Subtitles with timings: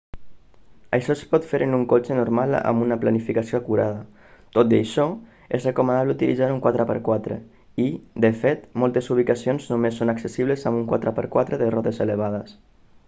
[0.97, 3.99] això es pot fer en un cotxe normal amb una planificació acurada.
[4.57, 5.03] tot i això
[5.59, 7.37] és recomanable utilitzar un 4x4
[7.83, 7.85] i
[8.25, 12.57] de fet moltes ubicacions només són accessibles amb un 4x4 de rodes elevades